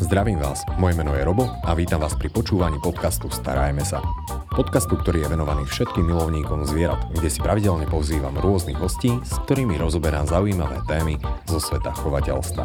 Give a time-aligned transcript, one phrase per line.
[0.00, 4.00] Zdravím vás, moje meno je Robo a vítam vás pri počúvaní podcastu Starajme sa.
[4.48, 9.76] Podcastu, ktorý je venovaný všetkým milovníkom zvierat, kde si pravidelne pozývam rôznych hostí, s ktorými
[9.76, 12.64] rozoberám zaujímavé témy zo sveta chovateľstva.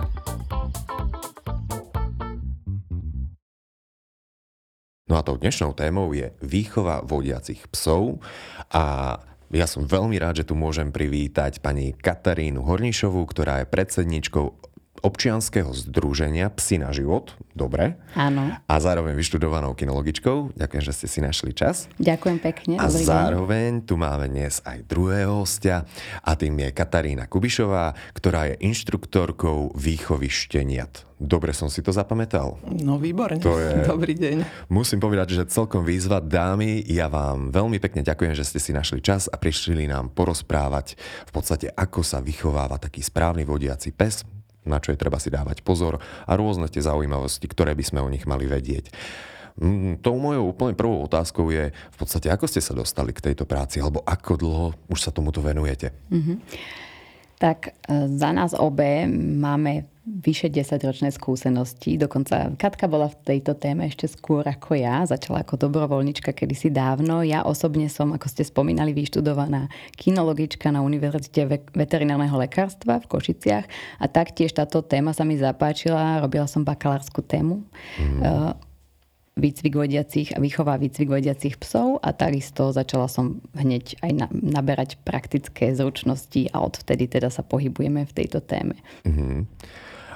[5.11, 8.23] No a tou dnešnou témou je výchova vodiacich psov
[8.71, 9.19] a
[9.51, 15.71] ja som veľmi rád, že tu môžem privítať pani Katarínu Hornišovú, ktorá je predsedničkou občianského
[15.73, 17.35] združenia Psi na život.
[17.55, 17.95] Dobre.
[18.15, 18.51] Áno.
[18.67, 20.55] A zároveň vyštudovanou kinologičkou.
[20.59, 21.87] Ďakujem, že ste si našli čas.
[21.99, 22.73] Ďakujem pekne.
[22.79, 25.87] A zároveň tu máme dnes aj druhého hostia
[26.19, 31.07] a tým je Katarína Kubišová, ktorá je inštruktorkou výchovy šteniat.
[31.15, 32.59] Dobre som si to zapamätal.
[32.67, 33.39] No výborne.
[33.39, 33.87] To je...
[33.87, 34.67] Dobrý deň.
[34.67, 36.83] Musím povedať, že celkom výzva dámy.
[36.91, 41.31] Ja vám veľmi pekne ďakujem, že ste si našli čas a prišli nám porozprávať v
[41.31, 44.34] podstate, ako sa vychováva taký správny vodiaci pes
[44.65, 48.11] na čo je treba si dávať pozor a rôzne tie zaujímavosti, ktoré by sme o
[48.11, 48.91] nich mali vedieť.
[49.55, 53.47] Mm, tou mojou úplne prvou otázkou je v podstate, ako ste sa dostali k tejto
[53.47, 55.95] práci, alebo ako dlho už sa tomuto venujete?
[56.11, 56.37] Mm-hmm.
[57.39, 57.71] Tak e,
[58.19, 61.97] za nás obe máme vyše 10-ročné skúsenosti.
[61.97, 65.01] Dokonca Katka bola v tejto téme ešte skôr ako ja.
[65.09, 67.25] Začala ako dobrovoľnička kedysi dávno.
[67.25, 73.65] Ja osobne som, ako ste spomínali, vyštudovaná kinologička na Univerzite veterinárneho lekárstva v Košiciach
[73.97, 76.21] a taktiež táto téma sa mi zapáčila.
[76.21, 77.65] Robila som bakalárskú tému.
[77.97, 78.53] Mm
[79.35, 84.95] výcvik vodiacich a výchova výcvik vodiacich psov a takisto začala som hneď aj na, naberať
[85.03, 88.79] praktické zručnosti a odvtedy teda sa pohybujeme v tejto téme.
[89.03, 89.39] Mm-hmm.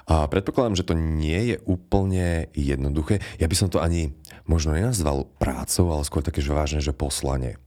[0.10, 3.22] A predpokladám, že to nie je úplne jednoduché.
[3.38, 4.18] Ja by som to ani
[4.50, 7.62] možno nenazval prácou, ale skôr také, že vážne, že poslanie.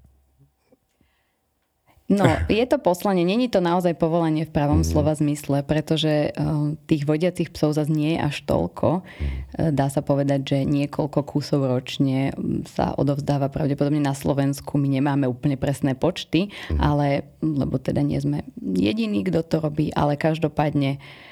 [2.13, 4.93] No, je to poslanie, není to naozaj povolanie v pravom mm-hmm.
[4.93, 9.01] slova zmysle, pretože um, tých vodiacich psov zase nie je až toľko.
[9.01, 9.73] Mm-hmm.
[9.73, 14.77] Dá sa povedať, že niekoľko kusov ročne um, sa odovzdáva pravdepodobne na Slovensku.
[14.77, 16.79] My nemáme úplne presné počty, mm-hmm.
[16.83, 21.32] ale, lebo teda nie sme jediní, kto to robí, ale každopádne uh,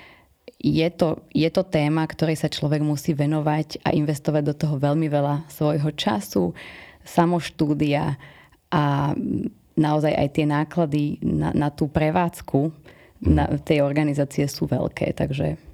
[0.60, 5.08] je to, je to téma, ktorej sa človek musí venovať a investovať do toho veľmi
[5.08, 6.52] veľa svojho času,
[7.00, 8.20] samoštúdia
[8.68, 9.16] a
[9.80, 13.32] naozaj aj tie náklady na, na tú prevádzku mm.
[13.32, 15.16] na, tej organizácie sú veľké.
[15.16, 15.69] Takže...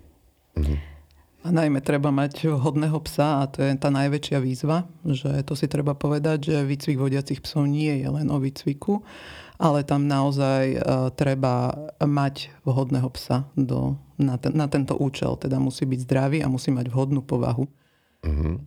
[1.46, 5.70] A najmä treba mať hodného psa a to je tá najväčšia výzva, že to si
[5.70, 9.06] treba povedať, že výcvik vodiacich psov nie je len o výcviku,
[9.54, 10.80] ale tam naozaj uh,
[11.14, 15.38] treba mať vhodného psa do, na, ten, na tento účel.
[15.38, 17.70] Teda musí byť zdravý a musí mať vhodnú povahu.
[18.26, 18.58] Uh-huh.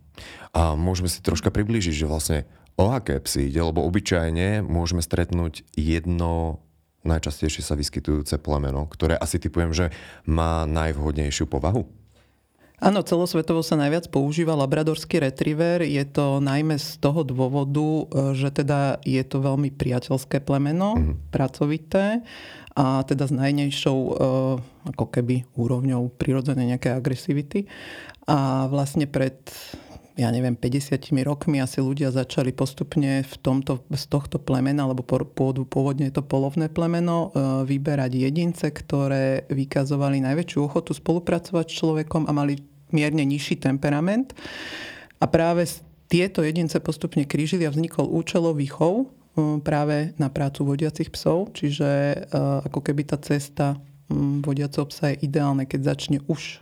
[0.56, 2.38] A môžeme si troška priblížiť, že vlastne
[2.80, 6.64] o aké psy ide, lebo obyčajne môžeme stretnúť jedno
[7.04, 9.86] najčastejšie sa vyskytujúce plemeno, ktoré asi typujem, že
[10.24, 11.99] má najvhodnejšiu povahu.
[12.80, 15.84] Áno, celosvetovo sa najviac používa labradorský retriever.
[15.84, 21.28] Je to najmä z toho dôvodu, e, že teda je to veľmi priateľské plemeno, mm.
[21.28, 22.24] pracovité
[22.72, 24.12] a teda s najnejšou e,
[24.96, 27.68] ako keby úrovňou prirodzenej nejakej agresivity.
[28.24, 29.36] A vlastne pred
[30.20, 35.64] ja neviem, 50 rokmi asi ľudia začali postupne v tomto, z tohto plemena, alebo pôvodu,
[35.64, 42.36] pôvodne to polovné plemeno, e, vyberať jedince, ktoré vykazovali najväčšiu ochotu spolupracovať s človekom a
[42.36, 42.60] mali
[42.92, 44.36] mierne nižší temperament.
[45.16, 45.64] A práve
[46.12, 51.56] tieto jedince postupne krížili a vznikol účelový chov um, práve na prácu vodiacich psov.
[51.56, 51.88] Čiže
[52.28, 53.80] uh, ako keby tá cesta
[54.42, 56.58] vodiaceho psa je ideálne, keď začne už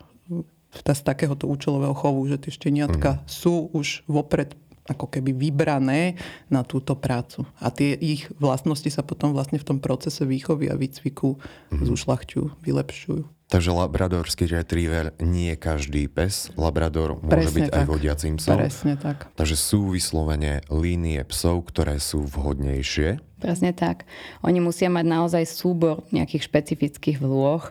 [0.72, 3.20] z takéhoto účelového chovu, že tie šteniatka mm.
[3.28, 4.56] sú už vopred
[4.88, 6.16] ako keby vybrané
[6.48, 7.44] na túto prácu.
[7.60, 11.84] A tie ich vlastnosti sa potom vlastne v tom procese výchovy a výcviku mm.
[11.84, 13.22] zušľachťujú, vylepšujú.
[13.48, 16.52] Takže labradorský retriever nie každý pes.
[16.52, 17.76] Labrador môže Presne byť tak.
[17.80, 18.60] aj vodiacím psom.
[18.60, 19.32] Presne tak.
[19.40, 23.16] Takže sú vyslovene línie psov, ktoré sú vhodnejšie.
[23.40, 24.04] Presne tak.
[24.44, 27.64] Oni musia mať naozaj súbor nejakých špecifických vlôh,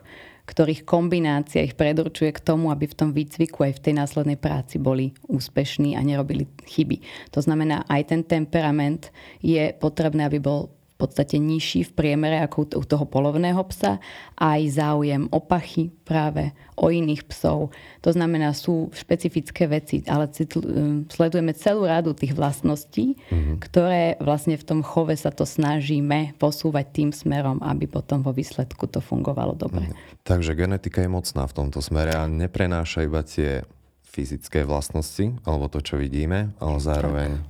[0.48, 4.80] ktorých kombinácia ich predurčuje k tomu, aby v tom výcviku aj v tej následnej práci
[4.80, 7.04] boli úspešní a nerobili chyby.
[7.36, 9.12] To znamená, aj ten temperament
[9.44, 14.02] je potrebné, aby bol podstate nižší v priemere ako u toho polovného psa
[14.34, 17.70] aj záujem o pachy práve, o iných psov.
[18.02, 23.56] To znamená, sú špecifické veci, ale um, sledujeme celú radu tých vlastností, mm-hmm.
[23.62, 28.90] ktoré vlastne v tom chove sa to snažíme posúvať tým smerom, aby potom vo výsledku
[28.90, 29.86] to fungovalo dobre.
[29.86, 30.26] Mm-hmm.
[30.26, 33.62] Takže genetika je mocná v tomto smere a neprenáša iba tie
[34.02, 37.46] fyzické vlastnosti, alebo to, čo vidíme, ale zároveň tak.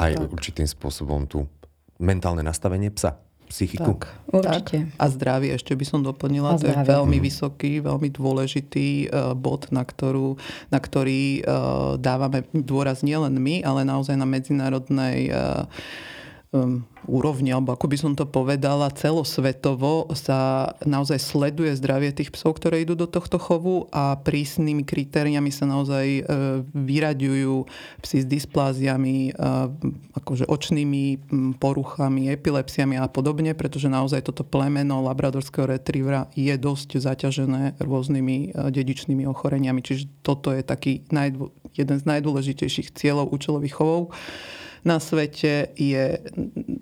[0.00, 0.28] aj tak.
[0.32, 1.44] určitým spôsobom tú
[2.02, 3.16] mentálne nastavenie psa.
[3.46, 4.00] psychiku?
[4.00, 4.76] Tak, Určite.
[4.90, 4.96] Tak.
[4.96, 6.56] A zdravie ešte by som doplnila.
[6.56, 10.40] To je veľmi vysoký, veľmi dôležitý uh, bod, na, ktorú,
[10.72, 15.68] na ktorý uh, dávame dôraz nielen my, ale naozaj na medzinárodnej uh,
[16.52, 22.60] um, úrovni, alebo ako by som to povedala, celosvetovo sa naozaj sleduje zdravie tých psov,
[22.60, 27.66] ktoré idú do tohto chovu a prísnymi kritériami sa naozaj uh, vyraďujú
[28.04, 29.72] psi s dyspláziami, uh,
[30.22, 31.26] akože očnými
[31.58, 38.68] poruchami, epilepsiami a podobne, pretože naozaj toto plemeno labradorského retrievera je dosť zaťažené rôznymi uh,
[38.70, 39.80] dedičnými ochoreniami.
[39.82, 44.12] Čiže toto je taký najdô, jeden z najdôležitejších cieľov účelových chovov
[44.82, 46.18] na svete je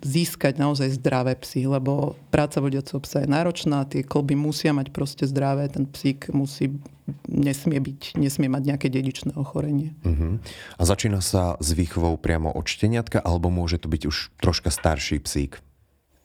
[0.01, 5.29] získať naozaj zdravé psy, lebo práca vodiaceho psa je náročná, tie kolby musia mať proste
[5.29, 6.81] zdravé, ten psík musí,
[7.29, 9.93] nesmie byť, nesmie mať nejaké dedičné ochorenie.
[10.01, 10.41] Uh-huh.
[10.77, 15.21] A začína sa s výchovou priamo od šteniatka, alebo môže to byť už troška starší
[15.21, 15.61] psík?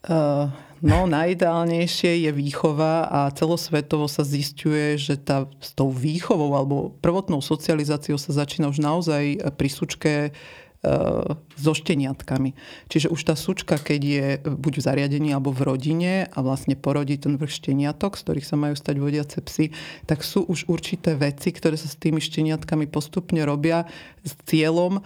[0.07, 0.55] Uh,
[0.87, 7.43] no, najideálnejšie je výchova a celosvetovo sa zistuje, že tá, s tou výchovou alebo prvotnou
[7.43, 10.13] socializáciou sa začína už naozaj pri sučke
[11.57, 12.55] so šteniatkami.
[12.87, 17.19] Čiže už tá sučka, keď je buď v zariadení alebo v rodine a vlastne porodí
[17.19, 19.75] ten vrch šteniatok, z ktorých sa majú stať vodiace psy,
[20.07, 23.91] tak sú už určité veci, ktoré sa s tými šteniatkami postupne robia
[24.23, 25.03] s cieľom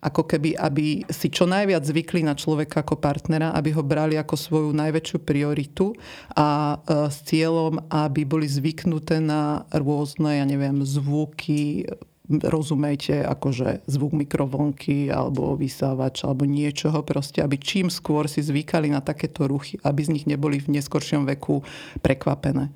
[0.00, 4.32] ako keby, aby si čo najviac zvykli na človeka ako partnera, aby ho brali ako
[4.32, 5.92] svoju najväčšiu prioritu
[6.32, 11.84] a s cieľom, aby boli zvyknuté na rôzne, ja neviem, zvuky,
[12.28, 18.98] rozumejte, akože zvuk mikrovlnky alebo vysávač alebo niečoho proste, aby čím skôr si zvykali na
[18.98, 21.62] takéto ruchy, aby z nich neboli v neskoršom veku
[22.02, 22.74] prekvapené.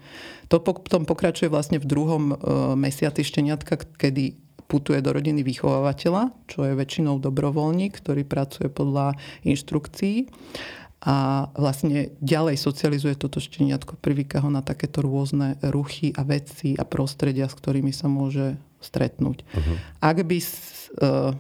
[0.51, 2.35] To potom pokračuje vlastne v druhom
[2.79, 4.39] mesiaci šteniatka, kedy
[4.71, 10.31] putuje do rodiny vychovávateľa, čo je väčšinou dobrovoľník, ktorý pracuje podľa inštrukcií
[11.01, 16.87] a vlastne ďalej socializuje toto šteniatko, privíka ho na takéto rôzne ruchy a veci a
[16.87, 19.45] prostredia, s ktorými sa môže stretnúť.
[19.45, 19.77] Uh-huh.
[20.01, 21.37] Ak by uh,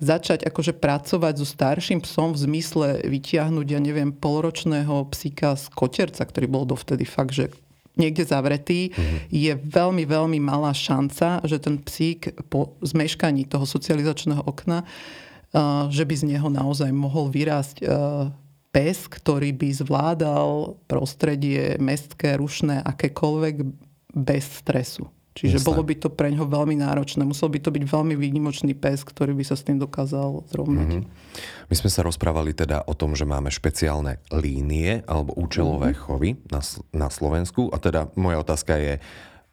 [0.00, 6.24] začať akože pracovať so starším psom v zmysle vytiahnuť, ja neviem, polročného psíka z koterca,
[6.24, 7.52] ktorý bol dovtedy fakt, že
[7.98, 9.18] niekde zavretý, uh-huh.
[9.28, 16.06] je veľmi, veľmi malá šanca, že ten psík po zmeškaní toho socializačného okna, uh, že
[16.06, 18.30] by z neho naozaj mohol vyrásť uh,
[18.70, 23.66] pes, ktorý by zvládal prostredie mestské, rušné, akékoľvek
[24.14, 25.10] bez stresu.
[25.38, 25.68] Čiže Jasne.
[25.70, 27.22] bolo by to pre ňoho veľmi náročné.
[27.22, 30.98] Musel by to byť veľmi výnimočný pes, ktorý by sa s tým dokázal zrovnať.
[30.98, 31.70] Mm-hmm.
[31.70, 36.02] My sme sa rozprávali teda o tom, že máme špeciálne línie alebo účelové mm-hmm.
[36.02, 37.70] chovy na, na Slovensku.
[37.70, 38.98] A teda moja otázka je,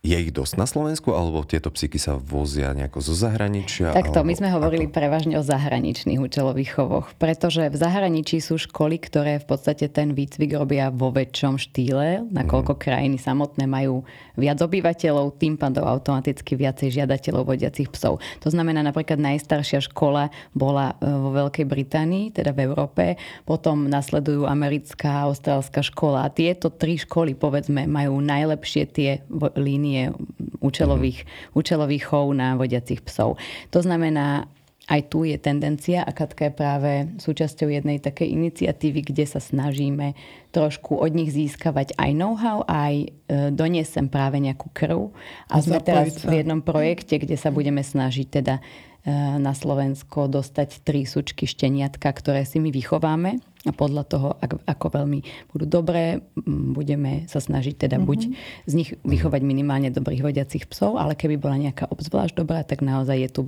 [0.06, 3.90] je ich dosť na Slovensku, alebo tieto psíky sa vozia nejako zo zahraničia?
[3.90, 4.94] Takto, alebo my sme hovorili ako?
[4.94, 10.54] prevažne o zahraničných účelových chovoch, pretože v zahraničí sú školy, ktoré v podstate ten výcvik
[10.54, 12.80] robia vo väčšom štýle, nakoľko mm.
[12.86, 14.06] krajiny samotné majú
[14.38, 18.22] viac obyvateľov, tým pádom automaticky viacej žiadateľov vodiacich psov.
[18.46, 23.04] To znamená, napríklad najstaršia škola bola e, vo Veľkej Británii, teda v Európe,
[23.48, 29.10] potom nasledujú americká, austrálska škola a tieto tri školy, povedzme, majú najlepšie tie
[29.56, 29.95] línie
[30.60, 31.58] účelových, mm-hmm.
[31.58, 33.38] účelových chov na vodiacich psov.
[33.72, 34.50] To znamená,
[34.86, 40.14] aj tu je tendencia a Katka je práve súčasťou jednej takej iniciatívy, kde sa snažíme
[40.54, 43.08] trošku od nich získavať aj know-how, aj e,
[43.50, 45.10] doniesem práve nejakú krv.
[45.50, 48.62] A sme teraz v jednom projekte, kde sa budeme snažiť teda
[49.14, 54.28] na Slovensko dostať tri sučky šteniatka, ktoré si my vychováme a podľa toho,
[54.66, 55.20] ako veľmi
[55.54, 58.34] budú dobré, budeme sa snažiť teda buď
[58.66, 63.18] z nich vychovať minimálne dobrých vodiacich psov, ale keby bola nejaká obzvlášť dobrá, tak naozaj
[63.18, 63.42] je tu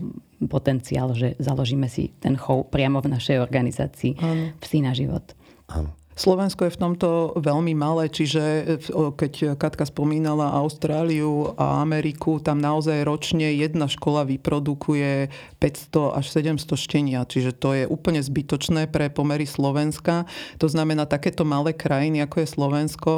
[0.45, 4.17] potenciál, že založíme si ten chov priamo v našej organizácii
[4.61, 5.37] Psi na život.
[5.69, 5.93] Áno.
[6.17, 13.05] Slovensko je v tomto veľmi malé, čiže keď Katka spomínala Austráliu a Ameriku, tam naozaj
[13.05, 19.49] ročne jedna škola vyprodukuje 500 až 700 štenia, čiže to je úplne zbytočné pre pomery
[19.49, 20.29] Slovenska.
[20.61, 23.11] To znamená, takéto malé krajiny, ako je Slovensko,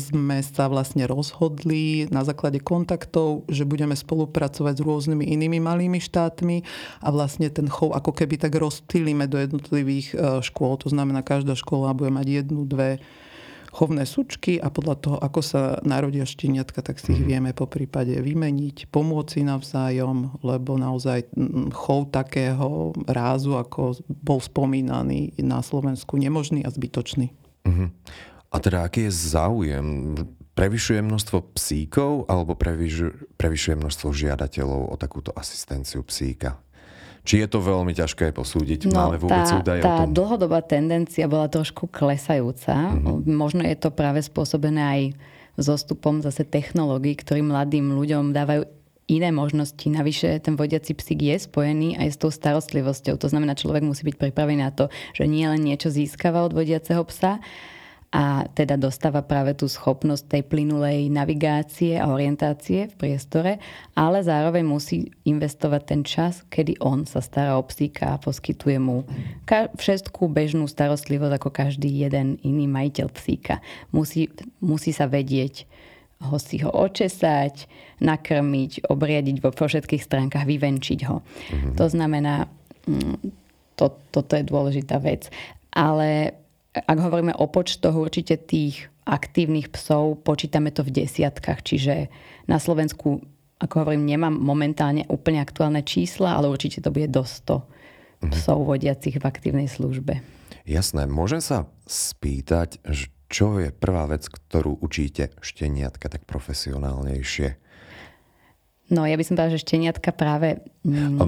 [0.00, 6.64] sme sa vlastne rozhodli na základe kontaktov, že budeme spolupracovať s rôznymi inými malými štátmi
[7.04, 10.80] a vlastne ten chov ako keby tak rozptýlime do jednotlivých škôl.
[10.80, 12.96] To znamená, každá škola bude mať jednu, dve
[13.76, 17.28] chovné sučky a podľa toho, ako sa narodia šteniatka, tak si ich Mhm.
[17.28, 21.28] vieme po prípade vymeniť, pomôcť si navzájom, lebo naozaj
[21.76, 27.36] chov takého rázu, ako bol spomínaný na Slovensku, nemožný a zbytočný.
[27.68, 27.92] Uh-huh.
[28.48, 30.16] A teda aký je záujem?
[30.56, 32.56] Prevyšuje množstvo psíkov alebo
[33.36, 36.56] prevyšuje množstvo žiadateľov o takúto asistenciu psíka?
[37.26, 38.86] Či je to veľmi ťažké posúdiť?
[38.86, 40.14] No, Máme vôbec tá, údaje tá o tom?
[40.14, 42.94] dlhodobá tendencia bola trošku klesajúca.
[42.94, 43.26] Mm-hmm.
[43.26, 45.02] Možno je to práve spôsobené aj
[45.58, 48.62] zostupom zase technológií, ktorí mladým ľuďom dávajú
[49.06, 49.86] iné možnosti.
[49.86, 53.18] Navyše ten vodiaci psík je spojený aj s tou starostlivosťou.
[53.18, 57.02] To znamená, človek musí byť pripravený na to, že nie len niečo získava od vodiaceho
[57.06, 57.38] psa,
[58.16, 63.60] a teda dostáva práve tú schopnosť tej plynulej navigácie a orientácie v priestore,
[63.92, 69.04] ale zároveň musí investovať ten čas, kedy on sa stará o psíka a poskytuje mu
[69.52, 73.60] všetkú bežnú starostlivosť ako každý jeden iný majiteľ psíka.
[73.92, 74.32] Musí,
[74.64, 75.68] musí sa vedieť
[76.16, 77.68] ho si ho očesať,
[78.00, 81.20] nakrmiť, obriadiť vo všetkých stránkach, vyvenčiť ho.
[81.20, 81.74] Mm-hmm.
[81.76, 82.48] To znamená,
[82.88, 83.20] mm,
[83.76, 85.28] to, toto je dôležitá vec.
[85.76, 86.40] Ale
[86.84, 92.12] ak hovoríme o počtoch určite tých aktívnych psov, počítame to v desiatkách, čiže
[92.50, 93.22] na Slovensku,
[93.62, 98.30] ako hovorím, nemám momentálne úplne aktuálne čísla, ale určite to bude do 100 mhm.
[98.36, 100.20] psov vodiacich v aktívnej službe.
[100.66, 101.06] Jasné.
[101.06, 102.82] Môžem sa spýtať,
[103.30, 107.62] čo je prvá vec, ktorú učíte šteniatka tak profesionálnejšie?
[108.86, 111.18] No, ja by som povedala, že šteniatka práve mm,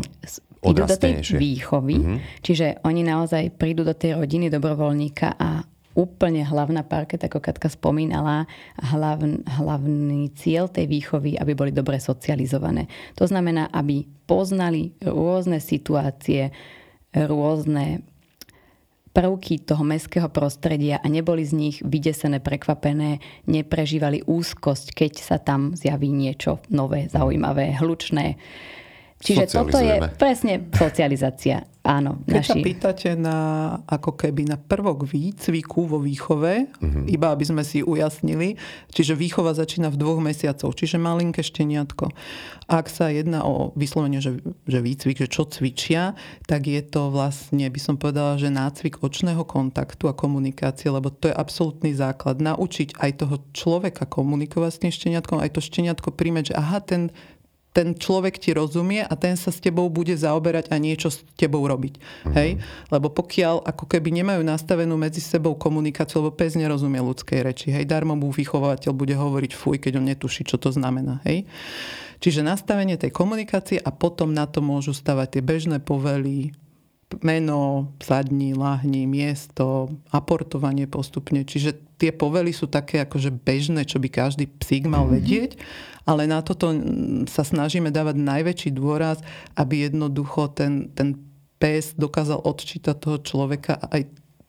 [0.63, 1.97] idú do tej výchovy.
[1.99, 2.19] Mm-hmm.
[2.43, 5.63] Čiže oni naozaj prídu do tej rodiny dobrovoľníka a
[5.99, 8.47] úplne hlavná parket, ako Katka spomínala,
[8.79, 12.87] hlavn, hlavný cieľ tej výchovy, aby boli dobre socializované.
[13.19, 16.55] To znamená, aby poznali rôzne situácie,
[17.11, 18.07] rôzne
[19.11, 23.19] prvky toho mestského prostredia a neboli z nich vydesené, prekvapené,
[23.51, 28.39] neprežívali úzkosť, keď sa tam zjaví niečo nové, zaujímavé, hlučné
[29.19, 31.67] Čiže toto je presne socializácia.
[31.89, 32.51] Áno, Keď naši...
[32.53, 33.39] sa pýtate na,
[33.89, 37.09] ako keby na prvok výcviku vo výchove, uh-huh.
[37.09, 38.61] iba aby sme si ujasnili,
[38.93, 42.13] čiže výchova začína v dvoch mesiacov, čiže malinké šteniatko.
[42.69, 44.37] Ak sa jedná o vyslovene, že,
[44.69, 46.13] že výcvik, že čo cvičia,
[46.45, 51.33] tak je to vlastne, by som povedala, že nácvik očného kontaktu a komunikácie, lebo to
[51.33, 52.37] je absolútny základ.
[52.45, 57.09] Naučiť aj toho človeka komunikovať s tým šteniatkom, aj to šteniatko príjmeť, že aha, ten
[57.73, 61.63] ten človek ti rozumie a ten sa s tebou bude zaoberať a niečo s tebou
[61.63, 61.95] robiť.
[62.01, 62.35] Mm-hmm.
[62.35, 62.51] Hej?
[62.91, 67.71] Lebo pokiaľ ako keby nemajú nastavenú medzi sebou komunikáciu, lebo pes nerozumie ľudskej reči.
[67.71, 67.87] Hej?
[67.87, 71.21] Darmo mu vychovateľ bude hovoriť fuj, keď on netuší, čo to znamená.
[71.29, 71.47] Hej?
[72.19, 76.51] Čiže nastavenie tej komunikácie a potom na to môžu stavať tie bežné povely,
[77.25, 81.41] meno, sadni, lahni, miesto, aportovanie postupne.
[81.41, 85.17] Čiže tie povely sú také akože bežné, čo by každý psík mal mm-hmm.
[85.17, 85.51] vedieť,
[86.05, 86.73] ale na toto
[87.29, 89.21] sa snažíme dávať najväčší dôraz,
[89.57, 91.17] aby jednoducho ten, ten
[91.59, 94.09] pes dokázal odčítať toho človeka aj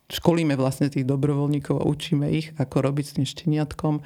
[0.10, 4.02] školíme vlastne tých dobrovoľníkov a učíme ich, ako robiť s tým šteniatkom,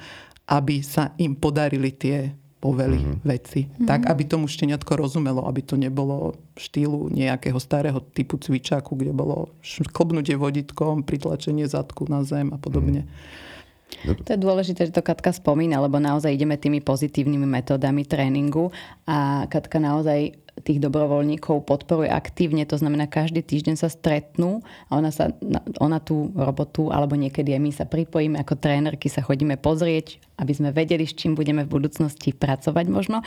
[0.52, 3.20] aby sa im podarili tie povely mm-hmm.
[3.28, 3.68] veci.
[3.68, 3.84] Mm-hmm.
[3.84, 9.52] Tak, aby tomu šteniatko rozumelo, aby to nebolo štýlu nejakého starého typu cvičáku, kde bolo
[9.92, 13.04] klbnutie voditkom, pritlačenie zadku na zem a podobne.
[13.04, 14.24] Mm-hmm.
[14.24, 18.72] To je dôležité, že to Katka spomína, lebo naozaj ideme tými pozitívnymi metódami tréningu
[19.04, 25.10] a Katka naozaj tých dobrovoľníkov podporuje aktívne, to znamená, každý týždeň sa stretnú a ona,
[25.10, 25.34] sa,
[25.82, 30.52] ona tú robotu, alebo niekedy aj my sa pripojíme ako trénerky, sa chodíme pozrieť, aby
[30.54, 33.26] sme vedeli, s čím budeme v budúcnosti pracovať možno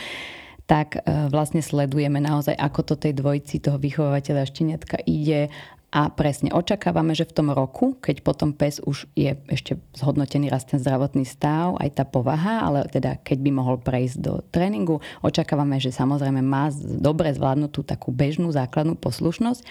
[0.68, 5.48] tak e, vlastne sledujeme naozaj, ako to tej dvojici toho vychovateľa šteniatka ide,
[5.88, 10.68] a presne očakávame, že v tom roku, keď potom pes už je ešte zhodnotený raz
[10.68, 15.80] ten zdravotný stav, aj tá povaha, ale teda keď by mohol prejsť do tréningu, očakávame,
[15.80, 19.64] že samozrejme má dobre zvládnutú takú bežnú základnú poslušnosť,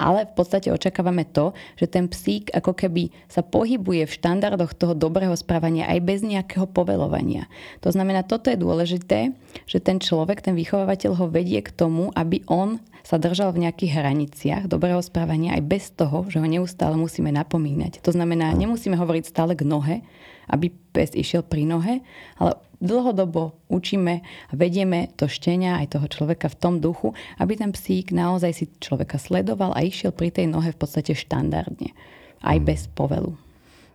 [0.00, 4.96] ale v podstate očakávame to, že ten psík ako keby sa pohybuje v štandardoch toho
[4.96, 7.44] dobrého správania aj bez nejakého povelovania.
[7.84, 9.36] To znamená, toto je dôležité,
[9.68, 14.04] že ten človek, ten vychovávateľ ho vedie k tomu, aby on sa držal v nejakých
[14.04, 17.98] hraniciach dobrého správania aj bez toho, že ho neustále musíme napomínať.
[18.06, 20.06] To znamená, nemusíme hovoriť stále k nohe,
[20.46, 22.00] aby pes išiel pri nohe,
[22.38, 27.12] ale dlhodobo učíme a vedieme to štenia aj toho človeka v tom duchu,
[27.42, 31.90] aby ten psík naozaj si človeka sledoval a išiel pri tej nohe v podstate štandardne.
[32.38, 33.34] Aj bez povelu.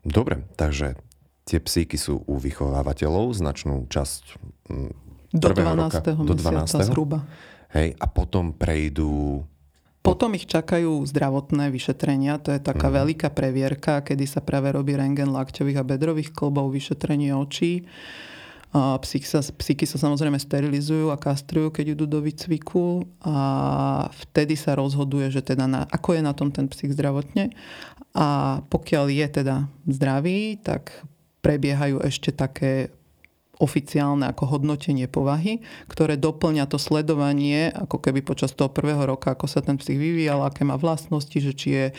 [0.03, 0.99] Dobre, takže
[1.47, 4.23] tie psíky sú u vychovávateľov značnú časť
[4.67, 4.91] mm,
[5.31, 5.79] do 12.
[5.79, 6.91] Roka, do 12.
[6.91, 7.23] zhruba.
[7.73, 9.47] Hej, a potom prejdú...
[10.03, 12.95] Potom ich čakajú zdravotné vyšetrenia, to je taká mm.
[12.99, 17.87] veľká previerka, kedy sa práve robí rengen lakťových a bedrových klbov, vyšetrenie očí.
[18.73, 23.37] A psíky, sa, psíky sa samozrejme sterilizujú a kastrujú, keď idú do výcviku a
[24.27, 27.53] vtedy sa rozhoduje, že teda na, ako je na tom ten psík zdravotne.
[28.17, 30.91] A pokiaľ je teda zdravý, tak
[31.45, 32.91] prebiehajú ešte také
[33.61, 39.45] oficiálne ako hodnotenie povahy, ktoré doplňa to sledovanie, ako keby počas toho prvého roka, ako
[39.45, 41.93] sa ten psich vyvíjal, aké má vlastnosti, že či je e,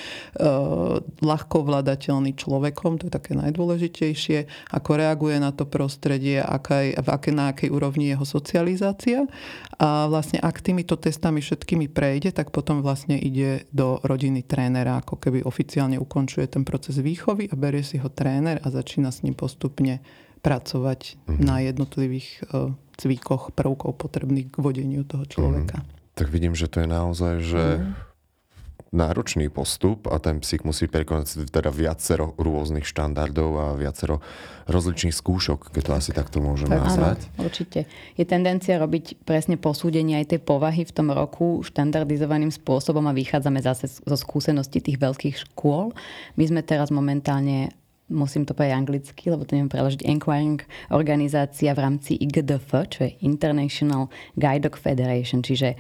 [1.23, 7.09] ľahko vladateľný človekom, to je také najdôležitejšie, ako reaguje na to prostredie, aká je, v
[7.09, 9.31] aké, na akej úrovni jeho socializácia.
[9.79, 15.23] A vlastne ak týmito testami všetkými prejde, tak potom vlastne ide do rodiny trénera, ako
[15.23, 19.39] keby oficiálne ukončuje ten proces výchovy a berie si ho tréner a začína s ním
[19.39, 20.03] postupne
[20.45, 21.41] pracovať mm-hmm.
[21.41, 25.81] na jednotlivých uh, cvíkoch, prvkov potrebných k vodeniu toho človeka.
[25.81, 26.15] Mm-hmm.
[26.15, 28.15] Tak vidím, že to je naozaj, že mm
[28.95, 34.23] náročný postup a ten psík musí prekonať teda viacero rôznych štandardov a viacero
[34.71, 37.19] rozličných skúšok, keď to asi takto môžeme tak, nazvať.
[37.35, 37.91] Áno, určite.
[38.15, 43.59] Je tendencia robiť presne posúdenie aj tej povahy v tom roku štandardizovaným spôsobom a vychádzame
[43.59, 45.91] zase zo skúseností tých veľkých škôl.
[46.39, 47.75] My sme teraz momentálne
[48.15, 50.63] musím to povedať anglicky, lebo to neviem preložiť, Enquiring
[50.95, 54.07] organizácia v rámci IGDF, čo je International
[54.39, 55.75] Guide Dog Federation, čiže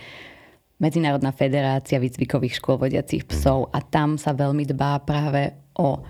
[0.83, 6.03] Medzinárodná federácia výcvikových škôl vodiacich psov a tam sa veľmi dbá práve o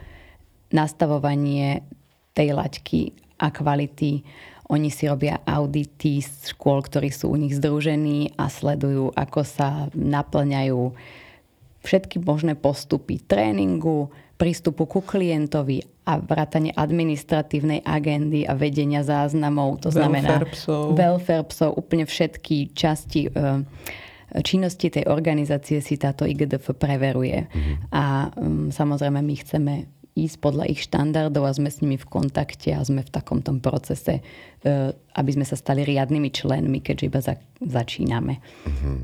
[0.73, 1.85] nastavovanie
[2.33, 3.13] tej laťky
[3.45, 4.25] a kvality.
[4.73, 9.93] Oni si robia audity z škôl, ktorí sú u nich združení a sledujú, ako sa
[9.93, 10.97] naplňajú
[11.85, 19.81] všetky možné postupy tréningu, prístupu ku klientovi a vrátanie administratívnej agendy a vedenia záznamov.
[19.87, 20.93] To znamená psov.
[20.99, 23.65] welfare psov, úplne všetky časti e,
[24.43, 27.47] činnosti tej organizácie si táto IGDF preveruje.
[27.47, 27.77] Mm-hmm.
[27.95, 29.73] A um, samozrejme my chceme
[30.15, 33.59] ísť podľa ich štandardov a sme s nimi v kontakte a sme v takom tom
[33.59, 34.23] procese,
[34.63, 38.39] e, aby sme sa stali riadnymi členmi, keďže iba za, začíname.
[38.67, 38.99] Mm-hmm.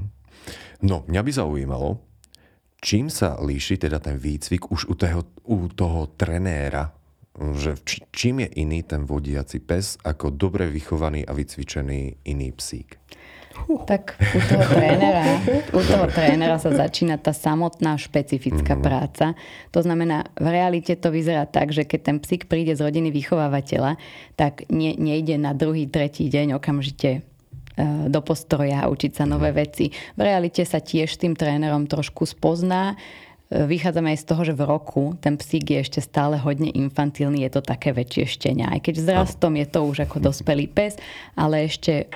[0.87, 1.99] No, mňa by zaujímalo,
[2.81, 6.97] Čím sa líši teda ten výcvik už u toho, u toho trenéra?
[7.37, 12.97] Že či, čím je iný ten vodiaci pes ako dobre vychovaný a vycvičený iný psík?
[13.85, 15.25] Tak u toho trénera,
[15.77, 18.89] u toho trénera sa začína tá samotná špecifická mm-hmm.
[18.89, 19.37] práca.
[19.77, 24.01] To znamená, v realite to vyzerá tak, že keď ten psík príde z rodiny vychovávateľa,
[24.41, 27.21] tak nie, nejde na druhý, tretí deň okamžite
[28.09, 29.91] do postroja a učiť sa nové veci.
[30.17, 32.95] V realite sa tiež s tým trénerom trošku spozná.
[33.51, 37.43] E, vychádzame aj z toho, že v roku ten psík je ešte stále hodne infantilný,
[37.43, 38.71] je to také väčšie štenia.
[38.71, 40.95] Aj keď vzrastom je to už ako dospelý pes,
[41.35, 42.07] ale ešte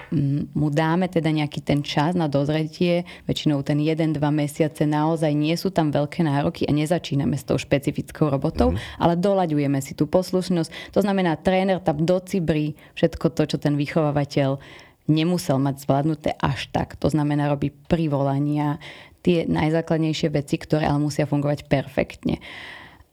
[0.55, 5.75] mu dáme teda nejaký ten čas na dozretie, väčšinou ten 1-2 mesiace naozaj nie sú
[5.75, 9.03] tam veľké nároky a nezačíname s tou špecifickou robotou, mm-hmm.
[9.03, 10.95] ale doľaďujeme si tú poslušnosť.
[10.95, 14.63] To znamená, tréner tam docibrí všetko to, čo ten vychovávateľ
[15.11, 16.97] nemusel mať zvládnuté až tak.
[17.01, 18.81] To znamená, robí privolania,
[19.25, 22.45] tie najzákladnejšie veci, ktoré ale musia fungovať perfektne.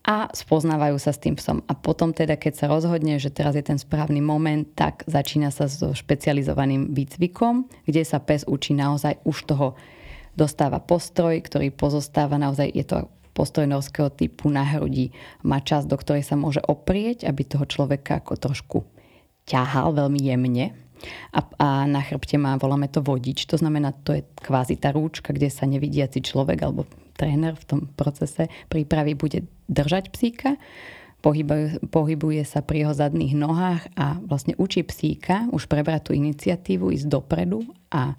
[0.01, 1.61] A spoznávajú sa s tým psom.
[1.69, 5.69] A potom teda, keď sa rozhodne, že teraz je ten správny moment, tak začína sa
[5.69, 9.67] so špecializovaným výcvikom, kde sa pes učí naozaj už toho
[10.33, 12.97] dostáva postroj, ktorý pozostáva naozaj, je to
[13.31, 15.13] postroj norského typu na hrudi,
[15.45, 18.77] má čas, do ktorej sa môže oprieť, aby toho človeka ako trošku
[19.47, 20.75] ťahal veľmi jemne,
[21.33, 25.33] a, a na chrbte má, voláme to vodič, to znamená, to je kvázi tá rúčka,
[25.33, 26.85] kde sa nevidiaci človek alebo
[27.17, 30.57] tréner v tom procese prípravy bude držať psíka,
[31.21, 36.89] pohybuje, pohybuje sa pri jeho zadných nohách a vlastne učí psíka už prebrať tú iniciatívu,
[36.89, 37.61] ísť dopredu
[37.93, 38.17] a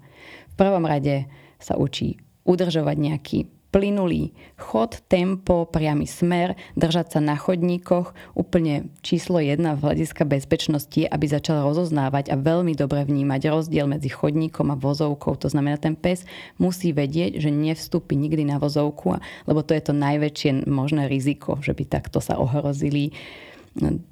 [0.49, 1.27] v prvom rade
[1.59, 3.39] sa učí udržovať nejaký
[3.73, 8.13] plynulý chod, tempo, priamy smer, držať sa na chodníkoch.
[8.37, 14.13] Úplne číslo jedna v hľadiska bezpečnosti aby začal rozoznávať a veľmi dobre vnímať rozdiel medzi
[14.13, 15.35] chodníkom a vozovkou.
[15.41, 16.25] To znamená, ten pes
[16.61, 19.17] musí vedieť, že nevstúpi nikdy na vozovku,
[19.49, 23.15] lebo to je to najväčšie možné riziko, že by takto sa ohrozili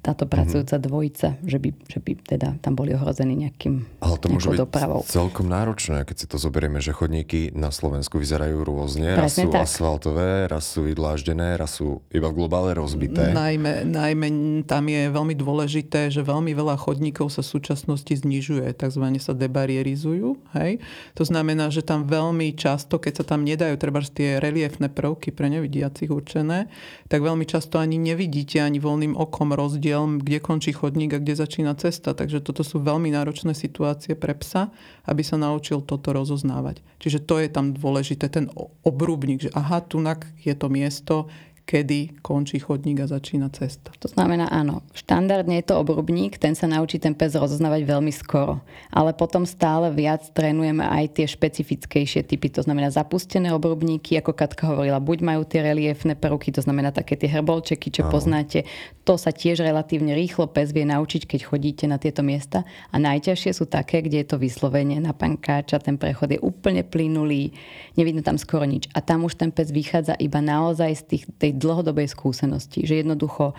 [0.02, 0.88] táto pracujúca mm-hmm.
[0.90, 5.06] dvojica, že by, že by teda tam boli ohrození nejakým Ale to môže byť dopravou.
[5.06, 9.14] celkom náročné, keď si to zoberieme, že chodníky na Slovensku vyzerajú rôzne.
[9.14, 9.62] Presne raz sú tak.
[9.62, 13.30] asfaltové, raz sú vydláždené, raz sú iba v globále rozbité.
[13.30, 14.28] Najmä, najmä
[14.66, 19.04] tam je veľmi dôležité, že veľmi veľa chodníkov sa v súčasnosti znižuje, tzv.
[19.22, 20.42] sa debarierizujú.
[20.58, 20.82] Hej?
[21.14, 25.46] To znamená, že tam veľmi často, keď sa tam nedajú treba tie reliefné prvky pre
[25.46, 26.66] nevidiacich určené,
[27.06, 31.76] tak veľmi často ani nevidíte ani voľným okom rozdiel, kde končí chodník a kde začína
[31.76, 32.12] cesta.
[32.16, 34.72] Takže toto sú veľmi náročné situácie pre psa,
[35.06, 36.80] aby sa naučil toto rozoznávať.
[36.98, 38.50] Čiže to je tam dôležité, ten
[38.82, 41.30] obrubník, že aha, tunak je to miesto,
[41.62, 43.94] kedy končí chodník a začína cesta.
[44.02, 48.60] To znamená áno, štandardne je to obrubník, ten sa naučí ten pes rozoznávať veľmi skoro.
[48.90, 54.74] Ale potom stále viac trénujeme aj tie špecifickejšie typy, to znamená zapustené obrubníky, ako Katka
[54.74, 58.12] hovorila, buď majú tie reliefné prvky, to znamená také tie hrbolčeky, čo áno.
[58.12, 58.66] poznáte.
[59.06, 62.66] To sa tiež relatívne rýchlo pes vie naučiť, keď chodíte na tieto miesta.
[62.90, 67.54] A najťažšie sú také, kde je to vyslovene na pankáča, ten prechod je úplne plynulý,
[67.94, 68.90] nevidno tam skoro nič.
[68.94, 73.52] A tam už ten pes vychádza iba naozaj z tých, tej dlhodobej skúsenosti, že jednoducho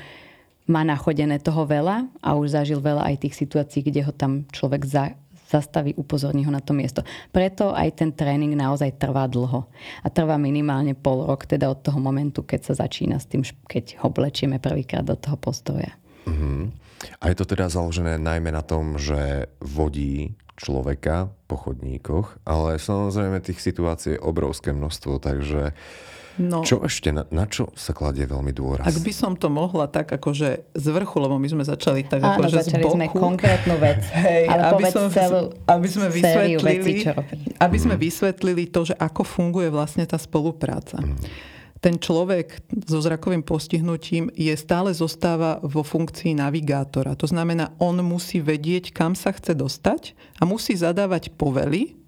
[0.68, 4.88] má nachodené toho veľa a už zažil veľa aj tých situácií, kde ho tam človek
[4.88, 5.12] za,
[5.52, 7.04] zastaví, upozorní ho na to miesto.
[7.30, 9.68] Preto aj ten tréning naozaj trvá dlho.
[10.02, 14.02] A trvá minimálne pol rok, teda od toho momentu, keď sa začína s tým, keď
[14.02, 15.92] ho vlečieme prvýkrát do toho postoja.
[16.24, 16.72] Uh-huh.
[17.20, 23.44] A je to teda založené najmä na tom, že vodí človeka po chodníkoch, ale samozrejme
[23.44, 25.74] tých situácií je obrovské množstvo, takže
[26.42, 28.90] No, čo ešte, na, na čo sa kladie veľmi dôraz?
[28.90, 32.42] Ak by som to mohla tak akože z vrchu, lebo my sme začali tak Áno,
[32.42, 32.96] akože začali z boku.
[32.98, 34.02] sme konkrétnu vec.
[34.26, 36.94] Hej, ale aby, som, celú aby sme vysvetlili, veci,
[37.62, 40.98] aby sme vysvetlili to, že ako funguje vlastne tá spolupráca.
[40.98, 41.22] Mm.
[41.84, 47.12] Ten človek so zrakovým postihnutím je stále zostáva vo funkcii navigátora.
[47.20, 52.03] To znamená, on musí vedieť, kam sa chce dostať a musí zadávať povely,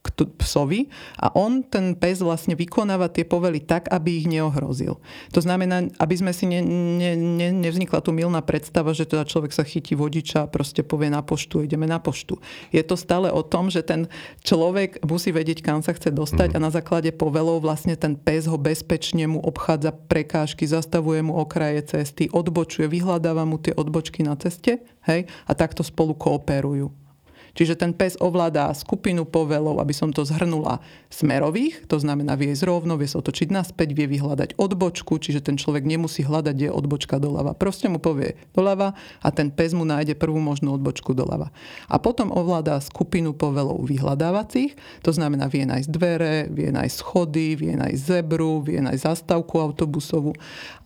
[0.00, 0.08] k
[0.40, 0.88] psovi
[1.20, 4.96] a on, ten pes vlastne vykonáva tie povely tak, aby ich neohrozil.
[5.36, 9.52] To znamená, aby sme si ne, ne, ne, nevznikla tu milná predstava, že teda človek
[9.52, 12.40] sa chytí vodiča a proste povie na poštu, ideme na poštu.
[12.72, 14.08] Je to stále o tom, že ten
[14.40, 16.56] človek musí vedieť, kam sa chce dostať mm.
[16.56, 21.84] a na základe povelov vlastne ten pes ho bezpečne mu obchádza prekážky, zastavuje mu okraje
[21.84, 27.09] cesty, odbočuje, vyhľadáva mu tie odbočky na ceste hej, a takto spolu kooperujú.
[27.54, 32.66] Čiže ten pes ovládá skupinu povelov, aby som to zhrnula, smerových, to znamená vie ísť
[32.66, 36.74] rovno, vie sa otočiť naspäť, vie vyhľadať odbočku, čiže ten človek nemusí hľadať, kde je
[36.74, 37.58] odbočka doľava.
[37.58, 41.50] Proste mu povie doľava a ten pes mu nájde prvú možnú odbočku doľava.
[41.90, 47.74] A potom ovládá skupinu povelov vyhľadávacích, to znamená vie nájsť dvere, vie nájsť schody, vie
[47.74, 50.32] nájsť zebru, vie nájsť zastávku autobusovú.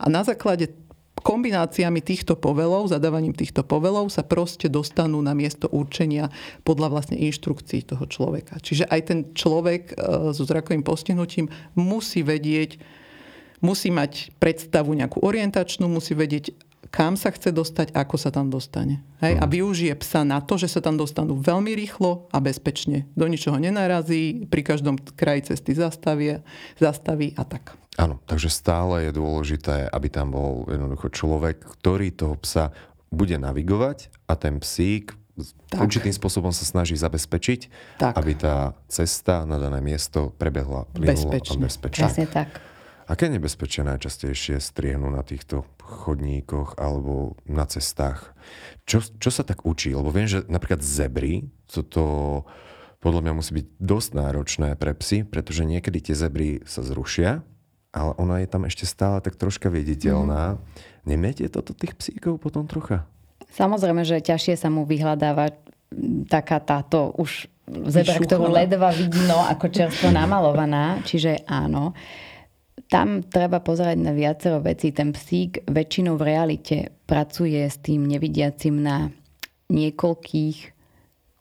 [0.01, 0.73] A na základe
[1.25, 6.29] kombináciami týchto povelov, zadávaním týchto povelov sa proste dostanú na miesto určenia
[6.69, 8.61] podľa vlastne inštrukcií toho človeka.
[8.61, 9.95] Čiže aj ten človek e,
[10.37, 11.49] so zrakovým postihnutím
[11.81, 12.77] musí vedieť,
[13.65, 16.53] musí mať predstavu nejakú orientačnú, musí vedieť,
[16.95, 19.03] kam sa chce dostať, ako sa tam dostane.
[19.19, 19.43] Hej?
[19.43, 19.51] A mhm.
[19.51, 23.11] využije psa na to, že sa tam dostanú veľmi rýchlo a bezpečne.
[23.19, 26.39] Do ničoho nenarazí, pri každom kraji cesty zastaví,
[26.79, 27.75] zastaví a tak.
[27.99, 32.71] Áno, takže stále je dôležité, aby tam bol jednoducho človek, ktorý toho psa
[33.11, 35.15] bude navigovať a ten psík
[35.71, 35.83] tak.
[35.83, 37.61] určitým spôsobom sa snaží zabezpečiť,
[37.99, 38.15] tak.
[38.19, 41.59] aby tá cesta na dané miesto prebehla bezpečne.
[41.59, 42.03] a bezpečne.
[42.07, 42.74] Presne tak.
[43.15, 48.35] Aké nebezpečie najčastejšie striehnú na týchto chodníkoch alebo na cestách?
[48.91, 49.95] Čo, čo sa tak učí?
[49.95, 52.43] Lebo viem, že napríklad zebry, toto
[52.99, 57.47] podľa mňa musí byť dosť náročné pre psy, pretože niekedy tie zebry sa zrušia
[57.95, 60.59] ale ona je tam ešte stále tak troška viditeľná.
[60.59, 60.61] Mm.
[61.07, 63.07] Nemiete toto tých psíkov potom trocha?
[63.55, 65.55] Samozrejme, že ťažšie sa mu vyhľadáva
[66.27, 67.47] taká táto už
[67.87, 70.99] zebra, ktorú ledva vidno ako čerstvo namalovaná.
[71.07, 71.95] Čiže áno.
[72.89, 74.93] Tam treba pozerať na viacero vecí.
[74.93, 76.77] Ten psík väčšinou v realite
[77.09, 79.09] pracuje s tým nevidiacim na
[79.73, 80.75] niekoľkých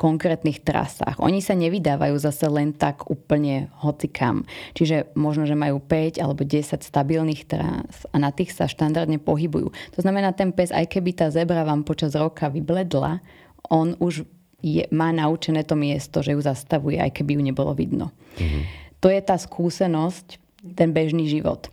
[0.03, 1.21] konkrétnych trasách.
[1.23, 4.43] Oni sa nevydávajú zase len tak úplne hocikam.
[4.75, 9.71] Čiže možno, že majú 5 alebo 10 stabilných trás a na tých sa štandardne pohybujú.
[9.71, 13.23] To znamená, ten pes, aj keby tá zebra vám počas roka vybledla,
[13.71, 14.27] on už
[14.59, 18.11] je, má naučené to miesto, že ju zastavuje, aj keby ju nebolo vidno.
[18.35, 18.63] Mm-hmm.
[18.99, 21.67] To je tá skúsenosť, ten bežný život.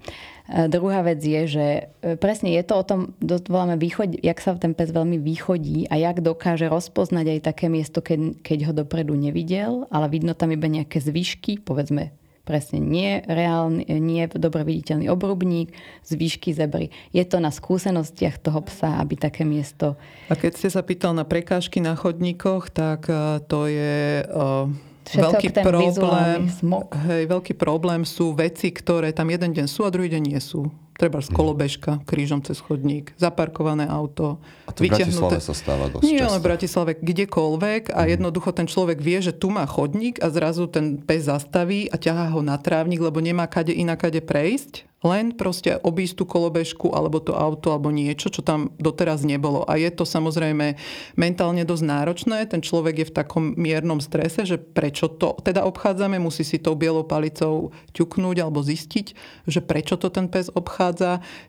[0.50, 1.66] E, druhá vec je, že
[2.02, 3.00] e, presne je to o tom,
[3.46, 8.02] voláme východ, jak sa ten pes veľmi východí a jak dokáže rozpoznať aj také miesto,
[8.02, 13.86] keď, keď ho dopredu nevidel, ale vidno tam iba nejaké zvyšky, povedzme presne nie, reálny,
[14.02, 15.70] nie dobre viditeľný obrubník,
[16.02, 16.90] zvyšky zebry.
[17.14, 19.94] Je to na skúsenostiach toho psa, aby také miesto...
[20.26, 24.26] A keď ste sa pýtal na prekážky na chodníkoch, tak e, to je...
[24.26, 26.50] Uh veľký problém,
[27.08, 30.68] hej, veľký problém sú veci, ktoré tam jeden deň sú a druhý deň nie sú.
[31.00, 31.36] Treba z mhm.
[31.40, 34.36] kolobežka, krížom cez chodník, zaparkované auto.
[34.68, 38.08] A to v Bratislave sa stáva dosť Nie len v Bratislave, kdekoľvek a mm.
[38.20, 42.36] jednoducho ten človek vie, že tu má chodník a zrazu ten pes zastaví a ťahá
[42.36, 47.32] ho na trávnik, lebo nemá kade inakade prejsť len proste obísť tú kolobežku alebo to
[47.32, 49.64] auto alebo niečo, čo tam doteraz nebolo.
[49.64, 50.76] A je to samozrejme
[51.16, 52.44] mentálne dosť náročné.
[52.44, 56.76] Ten človek je v takom miernom strese, že prečo to teda obchádzame, musí si tou
[56.76, 59.06] bielou palicou ťuknúť alebo zistiť,
[59.48, 60.89] že prečo to ten pes obchádza.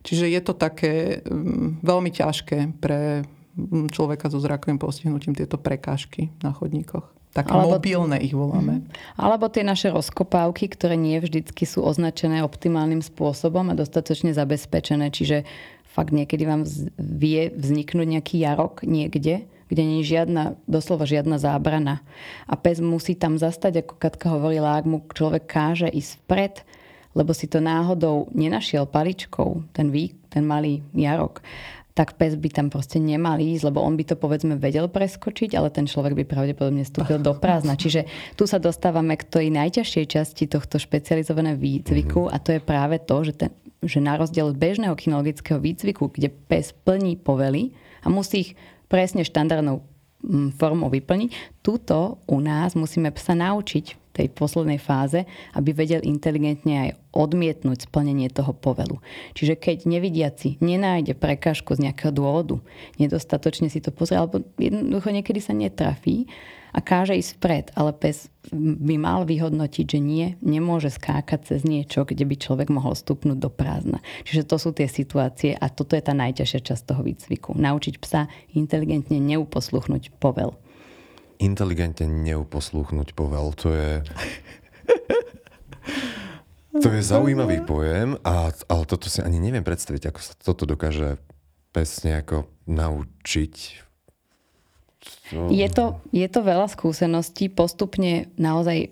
[0.04, 3.26] Čiže je to také mm, veľmi ťažké pre
[3.56, 7.08] mm, človeka so zrakovým postihnutím tieto prekážky na chodníkoch.
[7.32, 8.84] Také alebo, mobilné ich voláme.
[8.84, 15.16] Mm, alebo tie naše rozkopávky, ktoré nie vždycky sú označené optimálnym spôsobom a dostatočne zabezpečené.
[15.16, 15.48] Čiže
[15.88, 16.68] fakt niekedy vám
[17.00, 22.04] vie vzniknúť nejaký jarok niekde, kde nie je žiadna, doslova žiadna zábrana.
[22.52, 26.56] A pes musí tam zastať, ako Katka hovorila, ak mu človek káže ísť vpred,
[27.16, 31.44] lebo si to náhodou nenašiel paličkou, ten, vý, ten malý jarok
[31.92, 35.68] tak pes by tam proste nemal ísť, lebo on by to povedzme vedel preskočiť, ale
[35.70, 37.76] ten človek by pravdepodobne vstúpil do prázdna.
[37.76, 38.08] Čiže
[38.40, 43.28] tu sa dostávame k tej najťažšej časti tohto špecializovaného výcviku a to je práve to,
[43.28, 43.52] že, ten,
[43.84, 48.52] že na rozdiel od bežného kinologického výcviku, kde pes plní povely a musí ich
[48.88, 49.84] presne štandardnou
[50.24, 55.24] mm, formou vyplniť, tuto u nás musíme sa naučiť tej poslednej fáze,
[55.56, 59.00] aby vedel inteligentne aj odmietnúť splnenie toho povelu.
[59.36, 62.60] Čiže keď nevidiaci nenájde prekážku z nejakého dôvodu,
[63.00, 66.28] nedostatočne si to pozrie, alebo jednoducho niekedy sa netrafí
[66.72, 72.08] a káže ísť vpred, ale pes by mal vyhodnotiť, že nie, nemôže skákať cez niečo,
[72.08, 74.00] kde by človek mohol stupnúť do prázdna.
[74.24, 77.60] Čiže to sú tie situácie a toto je tá najťažšia časť toho výcviku.
[77.60, 80.56] Naučiť psa inteligentne neuposluchnúť povel
[81.42, 83.52] inteligentne neuposlúchnuť povel.
[83.66, 83.92] To je...
[86.72, 91.20] To je zaujímavý pojem, a, ale toto si ani neviem predstaviť, ako sa toto dokáže
[91.76, 93.56] pes nejako naučiť.
[95.36, 95.52] To...
[95.52, 97.52] Je, to, je to veľa skúseností.
[97.52, 98.88] Postupne naozaj,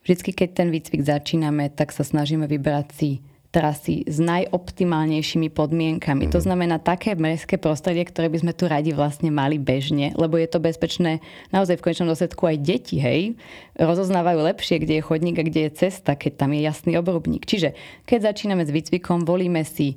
[0.00, 3.10] vždy keď ten výcvik začíname, tak sa snažíme vybrať si
[3.54, 6.26] trasy s najoptimálnejšími podmienkami.
[6.26, 6.32] Mm.
[6.34, 6.46] To mhm.
[6.50, 10.58] znamená také mestské prostredie, ktoré by sme tu radi vlastne mali bežne, lebo je to
[10.58, 11.22] bezpečné
[11.54, 13.38] naozaj v konečnom dôsledku aj deti, hej,
[13.78, 17.46] rozoznávajú lepšie, kde je chodník a kde je cesta, keď tam je jasný obrubník.
[17.46, 19.94] Čiže keď začíname s výcvikom, volíme si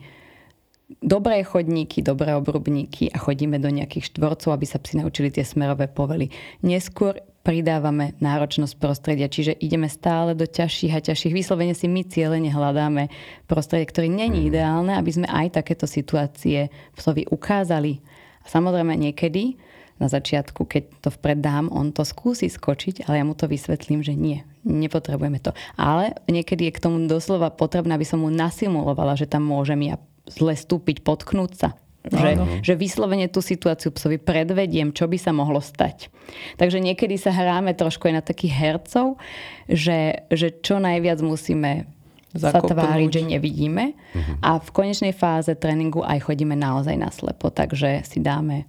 [1.02, 5.92] dobré chodníky, dobré obrubníky a chodíme do nejakých štvorcov, aby sa psi naučili tie smerové
[5.92, 6.32] povely.
[6.64, 11.32] Neskôr pridávame náročnosť prostredia, čiže ideme stále do ťažších a ťažších.
[11.32, 13.08] Vyslovene si my cieľene hľadáme
[13.48, 14.48] prostredie, ktoré není mhm.
[14.52, 16.68] ideálne, aby sme aj takéto situácie
[17.00, 18.04] psovi ukázali.
[18.44, 19.56] A samozrejme niekedy,
[19.96, 24.04] na začiatku, keď to vpred dám, on to skúsi skočiť, ale ja mu to vysvetlím,
[24.04, 25.56] že nie, nepotrebujeme to.
[25.80, 29.96] Ale niekedy je k tomu doslova potrebné, aby som mu nasimulovala, že tam môžem ja
[30.28, 31.70] zle stúpiť, potknúť sa.
[32.08, 36.08] Že, že vyslovene tú situáciu psovi predvediem, čo by sa mohlo stať.
[36.56, 39.20] Takže niekedy sa hráme trošku aj na takých hercov,
[39.68, 41.88] že, že čo najviac musíme
[42.36, 42.68] Zakopnúť.
[42.68, 43.96] sa tváriť, že nevidíme.
[43.96, 44.36] Uh-huh.
[44.44, 48.68] A v konečnej fáze tréningu aj chodíme naozaj na slepo, takže si dáme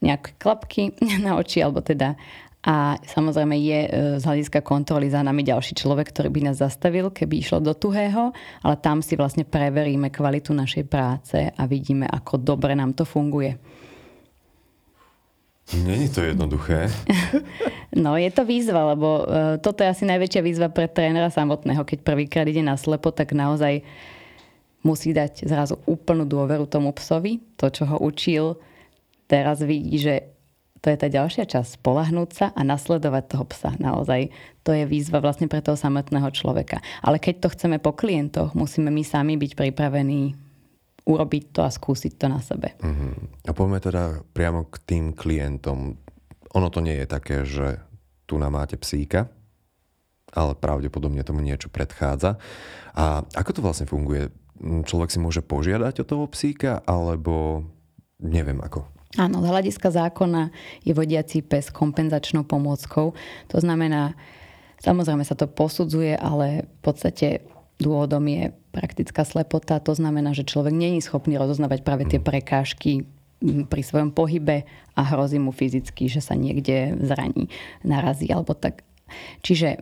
[0.00, 2.14] nejaké klapky na oči, alebo teda
[2.66, 7.14] a samozrejme je e, z hľadiska kontroly za nami ďalší človek, ktorý by nás zastavil,
[7.14, 8.34] keby išlo do tuhého,
[8.66, 13.54] ale tam si vlastne preveríme kvalitu našej práce a vidíme, ako dobre nám to funguje.
[15.86, 16.90] Není to jednoduché.
[17.96, 21.80] No, je to výzva, lebo e, toto je asi najväčšia výzva pre trénera samotného.
[21.80, 23.80] Keď prvýkrát ide na slepo, tak naozaj
[24.84, 27.40] musí dať zrazu úplnú dôveru tomu psovi.
[27.56, 28.60] To, čo ho učil,
[29.24, 30.35] teraz vidí, že
[30.86, 33.74] to je tá ďalšia časť, spolahnúť sa a nasledovať toho psa.
[33.82, 34.30] Naozaj
[34.62, 36.78] to je výzva vlastne pre toho samotného človeka.
[37.02, 40.38] Ale keď to chceme po klientoch, musíme my sami byť pripravení
[41.02, 42.78] urobiť to a skúsiť to na sebe.
[42.78, 43.18] Uh-huh.
[43.42, 45.98] A poďme teda priamo k tým klientom.
[46.54, 47.82] Ono to nie je také, že
[48.30, 49.26] tu nám máte psíka,
[50.38, 52.38] ale pravdepodobne tomu niečo predchádza.
[52.94, 54.30] A ako to vlastne funguje?
[54.62, 57.66] Človek si môže požiadať o toho psíka, alebo
[58.22, 58.95] neviem ako?
[59.14, 60.50] Áno, z hľadiska zákona
[60.82, 63.14] je vodiaci pes kompenzačnou pomôckou.
[63.54, 64.18] To znamená,
[64.82, 67.46] samozrejme sa to posudzuje, ale v podstate
[67.78, 69.78] dôvodom je praktická slepota.
[69.78, 72.26] To znamená, že človek není schopný rozoznávať práve tie mhm.
[72.26, 72.92] prekážky
[73.44, 74.64] pri svojom pohybe
[74.96, 77.52] a hrozí mu fyzicky, že sa niekde zraní,
[77.84, 78.80] narazí alebo tak.
[79.44, 79.78] Čiže e,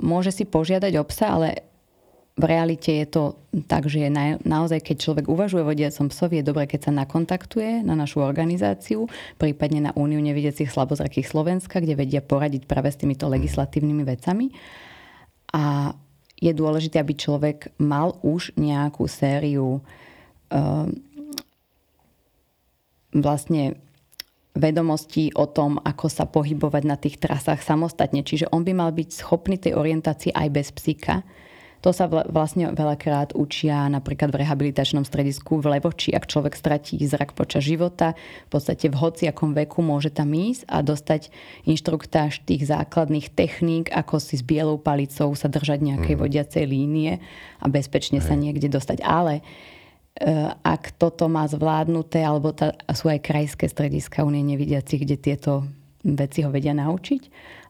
[0.00, 1.68] môže si požiadať o psa, ale
[2.34, 3.38] v realite je to
[3.70, 7.94] tak, že na, naozaj, keď človek uvažuje vodiacom psovi, je dobré, keď sa nakontaktuje na
[7.94, 9.06] našu organizáciu,
[9.38, 14.50] prípadne na Úniu nevidiacich slabozrakých Slovenska, kde vedia poradiť práve s týmito legislatívnymi vecami.
[15.54, 15.94] A
[16.42, 20.90] je dôležité, aby človek mal už nejakú sériu um,
[23.14, 23.78] vlastne
[24.58, 28.26] vedomostí o tom, ako sa pohybovať na tých trasách samostatne.
[28.26, 31.22] Čiže on by mal byť schopný tej orientácii aj bez psíka
[31.84, 36.16] To sa vlastne veľakrát učia napríklad v rehabilitačnom stredisku v Levoči.
[36.16, 38.16] Ak človek stratí zrak počas života,
[38.48, 41.28] v podstate v hociakom veku môže tam ísť a dostať
[41.68, 46.22] inštruktáž tých základných techník, ako si s bielou palicou sa držať nejakej mm.
[46.24, 47.20] vodiacej línie
[47.60, 48.32] a bezpečne Hej.
[48.32, 49.04] sa niekde dostať.
[49.04, 49.44] Ale
[50.16, 55.68] e, ak toto má zvládnuté, alebo tá, sú aj krajské strediska Unie nevidiacich, kde tieto
[56.04, 57.22] veci ho vedia naučiť,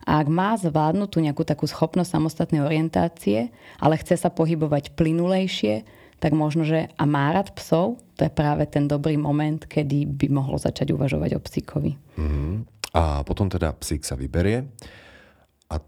[0.04, 3.48] a ak má zvládnutú nejakú takú schopnosť samostatnej orientácie,
[3.80, 5.80] ale chce sa pohybovať plynulejšie,
[6.20, 10.28] tak možno, že a má rád psov, to je práve ten dobrý moment, kedy by
[10.28, 11.92] mohlo začať uvažovať o psíkovi.
[12.20, 12.52] Mm-hmm.
[12.94, 14.70] A potom teda psík sa vyberie
[15.72, 15.80] a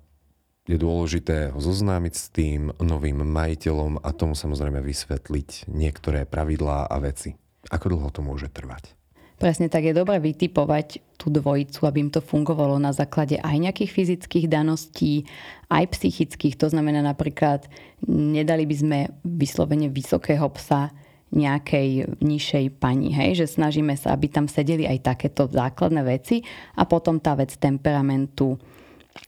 [0.66, 6.96] je dôležité ho zoznámiť s tým novým majiteľom a tomu samozrejme vysvetliť niektoré pravidlá a
[6.98, 7.36] veci.
[7.70, 8.96] Ako dlho to môže trvať?
[9.36, 13.92] Presne tak je dobré vytipovať tú dvojicu, aby im to fungovalo na základe aj nejakých
[13.92, 15.28] fyzických daností,
[15.68, 16.56] aj psychických.
[16.56, 17.68] To znamená napríklad,
[18.08, 20.88] nedali by sme vyslovene vysokého psa
[21.36, 23.44] nejakej nižšej pani, hej?
[23.44, 26.40] že snažíme sa, aby tam sedeli aj takéto základné veci
[26.78, 28.56] a potom tá vec temperamentu,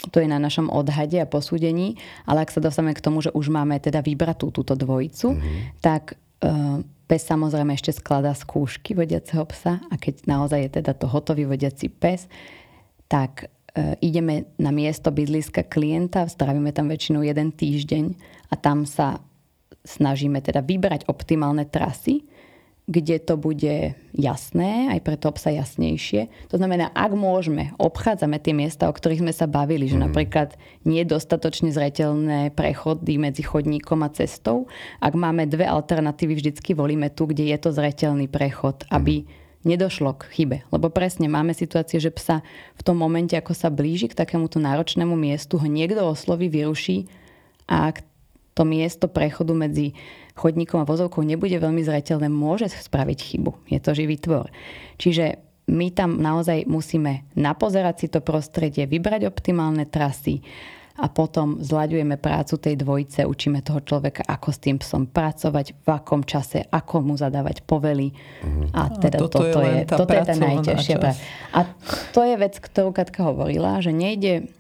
[0.09, 3.51] to je na našom odhade a posúdení, ale ak sa dostaneme k tomu, že už
[3.51, 5.83] máme teda vybratú túto dvojicu, mm-hmm.
[5.83, 11.09] tak uh, Pes samozrejme ešte skladá skúšky vodiaceho psa a keď naozaj je teda to
[11.09, 12.29] hotový vodiaci pes,
[13.09, 18.05] tak e, ideme na miesto bydliska klienta, strávime tam väčšinou jeden týždeň
[18.53, 19.25] a tam sa
[19.88, 22.29] snažíme teda vybrať optimálne trasy,
[22.88, 26.33] kde to bude jasné, aj pre toho psa jasnejšie.
[26.48, 30.05] To znamená, ak môžeme, obchádzame tie miesta, o ktorých sme sa bavili, že mm.
[30.09, 30.57] napríklad
[30.88, 34.72] nie je dostatočne zretelné prechody medzi chodníkom a cestou.
[35.05, 39.68] Ak máme dve alternatívy, vždycky volíme tu, kde je to zretelný prechod, aby mm.
[39.68, 40.64] nedošlo k chybe.
[40.72, 42.40] Lebo presne máme situácie, že psa
[42.72, 47.05] v tom momente, ako sa blíži k takémuto náročnému miestu, ho niekto osloví, vyruší
[47.68, 48.01] a ak
[48.57, 49.94] to miesto prechodu medzi
[50.38, 53.53] chodníkom a vozovkou nebude veľmi zretelné, môže spraviť chybu.
[53.66, 54.46] Je to živý tvor.
[54.96, 60.40] Čiže my tam naozaj musíme napozerať si to prostredie, vybrať optimálne trasy
[60.98, 65.88] a potom zľaďujeme prácu tej dvojice, učíme toho človeka, ako s tým psom pracovať, v
[65.94, 68.11] akom čase, ako mu zadávať povely.
[68.42, 68.74] Mm.
[68.74, 71.22] A teda a toto, toto, je, toto je tá najťažšia práca.
[71.55, 71.61] A
[72.11, 74.51] to je vec, ktorú Katka hovorila, že nejde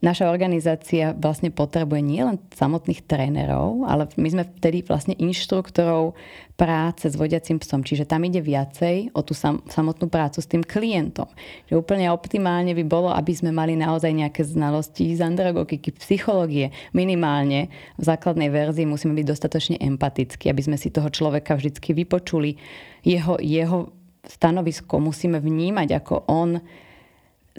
[0.00, 6.16] naša organizácia vlastne potrebuje nielen samotných trénerov, ale my sme vtedy vlastne inštruktorov
[6.56, 7.84] práce s vodiacim psom.
[7.84, 11.28] Čiže tam ide viacej o tú sam, samotnú prácu s tým klientom.
[11.68, 16.72] Že úplne optimálne by bolo, aby sme mali naozaj nejaké znalosti z andragogiky, psychológie.
[16.92, 22.56] Minimálne v základnej verzii musíme byť dostatočne empatickí, aby sme si toho človeka vždy vypočuli.
[23.04, 23.92] Jeho, jeho
[24.24, 26.60] stanovisko musíme vnímať, ako on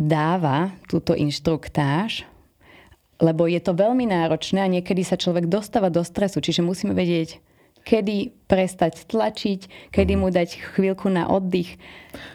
[0.01, 2.25] dáva túto inštruktáž
[3.21, 7.37] lebo je to veľmi náročné a niekedy sa človek dostáva do stresu, čiže musíme vedieť,
[7.81, 11.79] kedy prestať tlačiť, kedy mu dať chvíľku na oddych.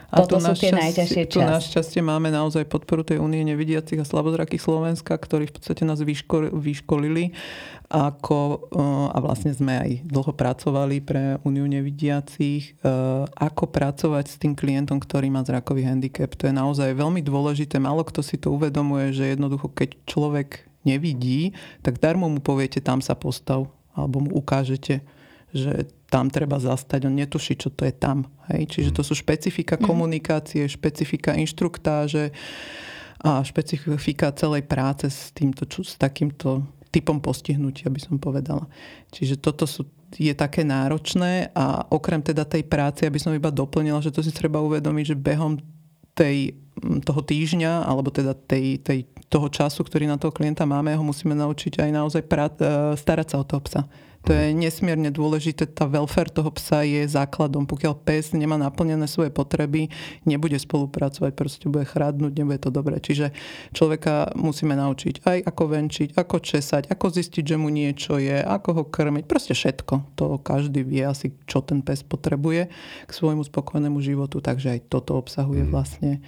[0.09, 1.37] A Toto sú tie najťažšie časy.
[1.37, 6.01] Tu našťastie máme naozaj podporu tej únie nevidiacich a slabozrakých Slovenska, ktorí v podstate nás
[6.01, 7.37] vyško, vyškolili
[7.87, 8.39] ako,
[8.73, 14.59] eh, a vlastne sme aj dlho pracovali pre úniu nevidiacich, eh, ako pracovať s tým
[14.59, 16.33] klientom, ktorý má zrakový handicap.
[16.35, 17.79] To je naozaj veľmi dôležité.
[17.79, 23.03] Málo kto si to uvedomuje, že jednoducho, keď človek nevidí, tak darmo mu poviete, tam
[23.03, 25.03] sa postav, alebo mu ukážete,
[25.55, 28.31] že tam treba zastať, on netuší, čo to je tam.
[28.51, 28.71] Hej?
[28.71, 29.85] Čiže to sú špecifika mhm.
[29.85, 32.31] komunikácie, špecifika inštruktáže
[33.27, 38.65] a špecifika celej práce s, týmto, s takýmto typom postihnutia, by som povedala.
[39.13, 44.01] Čiže toto sú, je také náročné a okrem teda tej práce, aby som iba doplnila,
[44.01, 45.61] že to si treba uvedomiť, že behom
[46.17, 46.57] tej,
[47.05, 51.37] toho týždňa, alebo teda tej, tej, toho času, ktorý na toho klienta máme, ho musíme
[51.37, 53.83] naučiť aj naozaj pra, e, starať sa o toho psa.
[54.27, 55.71] To je nesmierne dôležité.
[55.71, 57.63] Tá welfare toho psa je základom.
[57.63, 59.87] Pokiaľ pes nemá naplnené svoje potreby,
[60.27, 62.99] nebude spolupracovať, proste bude chrádnuť, nebude to dobré.
[62.99, 63.31] Čiže
[63.71, 68.83] človeka musíme naučiť aj ako venčiť, ako česať, ako zistiť, že mu niečo je, ako
[68.83, 69.31] ho krmiť.
[69.31, 70.19] Proste všetko.
[70.19, 72.67] To každý vie asi, čo ten pes potrebuje
[73.07, 74.43] k svojmu spokojnému životu.
[74.43, 75.71] Takže aj toto obsahuje mm.
[75.71, 76.19] vlastne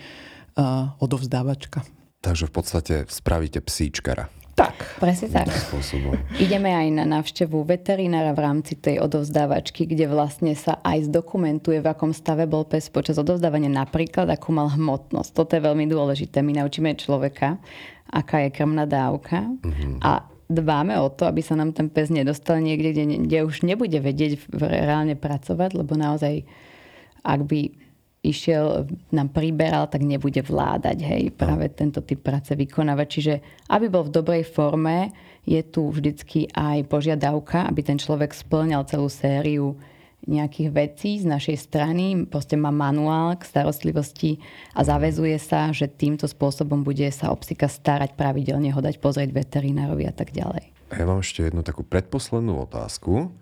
[0.55, 1.83] uh, odovzdávačka.
[2.23, 4.31] Takže v podstate spravíte psíčkara.
[4.59, 4.99] Tak.
[4.99, 5.47] Presne tak.
[5.55, 6.19] Spôsobom.
[6.43, 11.87] Ideme aj na návštevu veterinára v rámci tej odovzdávačky, kde vlastne sa aj zdokumentuje, v
[11.87, 15.31] akom stave bol pes počas odovzdávania, napríklad akú mal hmotnosť.
[15.31, 16.43] Toto je veľmi dôležité.
[16.43, 17.63] My naučíme človeka,
[18.11, 20.03] aká je krmná dávka mm-hmm.
[20.03, 23.95] a dbáme o to, aby sa nám ten pes nedostal niekde, kde, kde už nebude
[24.03, 26.43] vedieť reálne pracovať, lebo naozaj,
[27.23, 27.88] ak by
[28.23, 33.07] išiel, nám priberal, tak nebude vládať, hej, práve tento typ práce vykonávať.
[33.07, 33.35] Čiže
[33.71, 35.15] aby bol v dobrej forme,
[35.49, 39.79] je tu vždycky aj požiadavka, aby ten človek splňal celú sériu
[40.29, 44.43] nejakých vecí z našej strany, proste má manuál k starostlivosti
[44.77, 49.31] a zavezuje sa, že týmto spôsobom bude sa o psika starať pravidelne, ho dať pozrieť
[49.33, 50.69] veterinárovi a tak ďalej.
[50.93, 53.33] Ja mám ešte jednu takú predposlednú otázku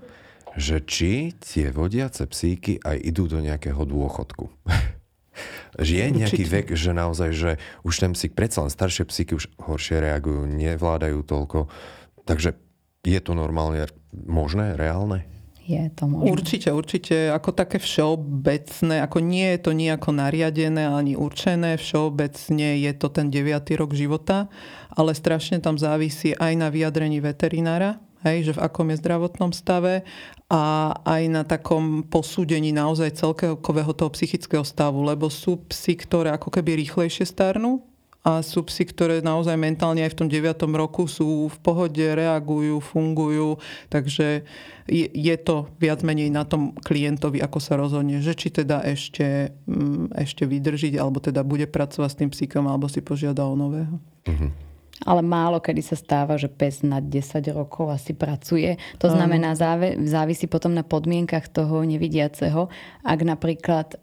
[0.57, 4.49] že či tie vodiace psíky aj idú do nejakého dôchodku.
[5.77, 7.51] je nejaký vek, že naozaj, že
[7.85, 11.69] už ten psík, predsa len staršie psíky už horšie reagujú, nevládajú toľko.
[12.25, 12.57] Takže
[13.05, 15.29] je to normálne možné, reálne?
[15.67, 16.31] Je to možné.
[16.31, 17.17] Určite, určite.
[17.35, 23.35] Ako také všeobecné, ako nie je to nejako nariadené ani určené, všeobecne je to ten
[23.35, 23.67] 9.
[23.75, 24.47] rok života,
[24.95, 30.03] ale strašne tam závisí aj na vyjadrení veterinára, hej, že v akom je zdravotnom stave
[30.51, 36.51] a aj na takom posúdení naozaj celkového toho psychického stavu, lebo sú psy, ktoré ako
[36.51, 37.87] keby rýchlejšie starnú
[38.27, 40.59] a sú psy, ktoré naozaj mentálne aj v tom 9.
[40.75, 44.43] roku sú v pohode, reagujú, fungujú, takže
[44.91, 50.19] je, to viac menej na tom klientovi, ako sa rozhodne, že či teda ešte, mm,
[50.19, 53.95] ešte vydržiť, alebo teda bude pracovať s tým psíkom, alebo si požiada o nového.
[54.27, 54.51] Uh-huh.
[55.05, 58.81] Ale málo kedy sa stáva, že pes nad 10 rokov asi pracuje.
[58.97, 62.73] To znamená, záve, závisí potom na podmienkach toho nevidiaceho.
[63.05, 64.01] Ak napríklad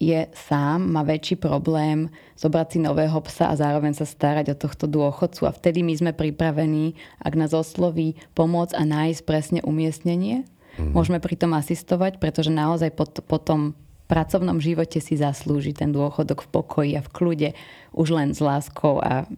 [0.00, 2.08] je sám, má väčší problém
[2.40, 5.44] zobrať si nového psa a zároveň sa starať o tohto dôchodcu.
[5.44, 10.48] A vtedy my sme pripravení, ak nás osloví, pomôcť a nájsť presne umiestnenie.
[10.80, 10.96] Mm.
[10.96, 13.76] Môžeme pri tom asistovať, pretože naozaj po, po tom
[14.08, 17.48] pracovnom živote si zaslúži ten dôchodok v pokoji a v kľude
[17.92, 19.28] už len s láskou a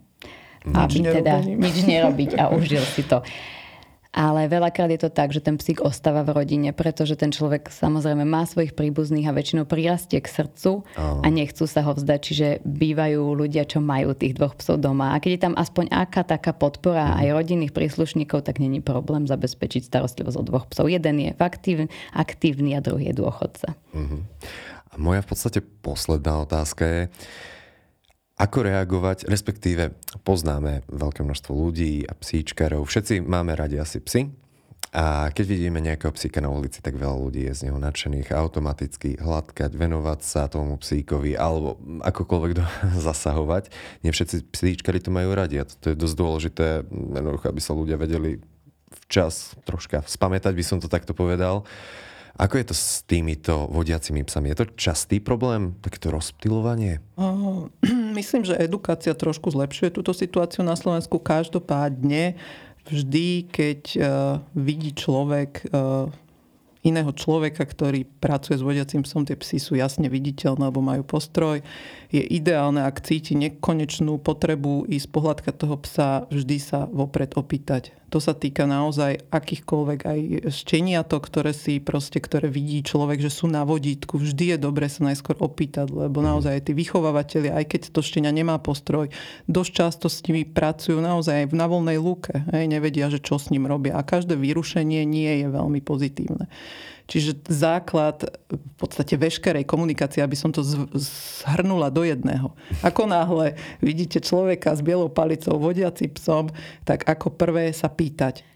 [0.65, 1.35] nič aby teda
[1.65, 3.23] nič nerobiť a užil si to.
[4.13, 8.21] Ale veľakrát je to tak, že ten psík ostáva v rodine, pretože ten človek samozrejme
[8.21, 12.19] má svojich príbuzných a väčšinou prirastie k srdcu a nechcú sa ho vzdať.
[12.21, 15.17] Čiže bývajú ľudia, čo majú tých dvoch psov doma.
[15.17, 17.17] A keď je tam aspoň aká taká podpora mm.
[17.25, 20.93] aj rodinných príslušníkov, tak není problém zabezpečiť starostlivosť o dvoch psov.
[20.93, 23.73] Jeden je aktívny, aktívny a druhý je dôchodca.
[23.97, 24.21] Mm-hmm.
[24.93, 27.01] A moja v podstate posledná otázka je,
[28.33, 29.93] ako reagovať, respektíve
[30.25, 34.33] poznáme veľké množstvo ľudí a psíčkarov, všetci máme radi asi psy
[34.93, 39.17] a keď vidíme nejakého psíka na ulici, tak veľa ľudí je z neho nadšených automaticky
[39.17, 42.61] hladkať, venovať sa tomu psíkovi alebo akokoľvek do,
[43.09, 43.73] zasahovať.
[44.05, 46.65] Nie všetci psíčkari to majú radi a to je dosť dôležité,
[47.41, 48.37] aby sa ľudia vedeli
[49.09, 51.65] včas troška spamätať, by som to takto povedal.
[52.33, 54.49] Ako je to s týmito vodiacimi psami?
[54.49, 56.97] Je to častý problém, takéto rozptilovanie?
[58.17, 61.21] Myslím, že edukácia trošku zlepšuje túto situáciu na Slovensku.
[61.21, 62.33] Každopádne
[62.89, 64.05] vždy, keď uh,
[64.57, 66.09] vidí človek uh,
[66.83, 71.63] iného človeka, ktorý pracuje s vodiacím psom, tie psy sú jasne viditeľné, alebo majú postroj.
[72.11, 78.21] Je ideálne, ak cíti nekonečnú potrebu ísť pohľadkať toho psa, vždy sa vopred opýtať to
[78.21, 80.19] sa týka naozaj akýchkoľvek aj
[80.53, 84.21] šteniatok, ktoré si proste, ktoré vidí človek, že sú na vodítku.
[84.21, 86.25] Vždy je dobre sa najskôr opýtať, lebo mhm.
[86.29, 89.09] naozaj tí vychovávateľi, aj keď to štenia nemá postroj,
[89.49, 92.45] dosť často s nimi pracujú naozaj aj na voľnej lúke.
[92.53, 93.97] Hej, nevedia, že čo s ním robia.
[93.97, 96.45] A každé vyrušenie nie je veľmi pozitívne.
[97.03, 100.63] Čiže základ v podstate veškerej komunikácie, aby som to
[100.95, 102.55] zhrnula do jedného.
[102.79, 106.47] Ako náhle vidíte človeka s bielou palicou vodiaci psom,
[106.87, 108.47] tak ako prvé sa pýtať.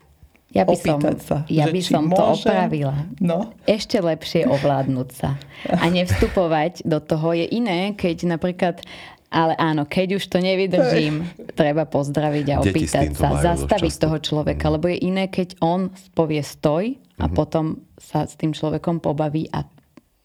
[0.56, 3.04] Ja by som, sa, ja by som to opravila.
[3.20, 3.52] No.
[3.68, 5.36] Ešte lepšie ovládnuť sa.
[5.68, 8.80] A nevstupovať do toho je iné, keď napríklad
[9.28, 11.28] ale áno, keď už to nevydržím,
[11.60, 14.74] treba pozdraviť a opýtať sa, zastaviť toho človeka, mm.
[14.80, 17.36] lebo je iné, keď on povie stoj a mm-hmm.
[17.36, 19.68] potom sa s tým človekom pobaví a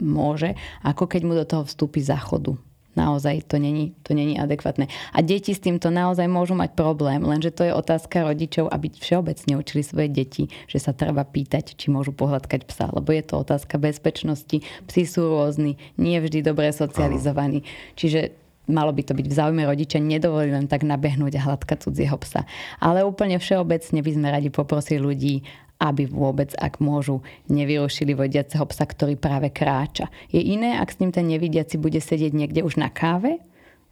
[0.02, 2.58] môže, ako keď mu do toho vstúpi záchodu.
[2.92, 4.84] Naozaj to není, to není adekvátne.
[5.16, 9.56] A deti s týmto naozaj môžu mať problém, lenže to je otázka rodičov, aby všeobecne
[9.56, 13.80] učili svoje deti, že sa treba pýtať, či môžu pohľadkať psa, lebo je to otázka
[13.80, 14.60] bezpečnosti.
[14.60, 17.64] Psi sú rôzni, nie vždy dobre socializovaní.
[17.96, 22.16] Čiže malo by to byť v záujme rodiča, nedovolí len tak nabehnúť a hladkať cudzieho
[22.22, 22.46] psa.
[22.78, 25.34] Ale úplne všeobecne by sme radi poprosili ľudí,
[25.82, 30.06] aby vôbec, ak môžu, nevyrušili vodiaceho psa, ktorý práve kráča.
[30.30, 33.42] Je iné, ak s ním ten nevidiaci bude sedieť niekde už na káve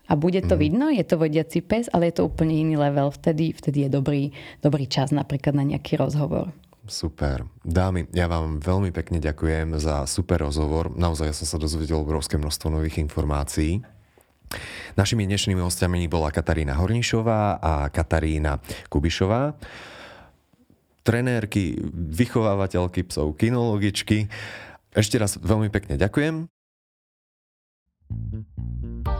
[0.06, 0.60] a bude to mm.
[0.62, 3.10] vidno, je to vodiaci pes, ale je to úplne iný level.
[3.10, 4.22] Vtedy, vtedy je dobrý,
[4.62, 6.54] dobrý čas napríklad na nejaký rozhovor.
[6.90, 7.46] Super.
[7.62, 10.90] Dámy, ja vám veľmi pekne ďakujem za super rozhovor.
[10.90, 13.82] Naozaj ja som sa dozvedel obrovské množstvo nových informácií.
[14.98, 18.58] Našimi dnešnými hostiami bola Katarína Hornišová a Katarína
[18.90, 19.54] Kubišová
[21.00, 24.28] trenérky, vychovávateľky psov, kinologičky.
[24.92, 26.46] Ešte raz veľmi pekne ďakujem.